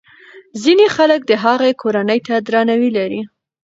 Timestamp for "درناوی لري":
2.47-3.21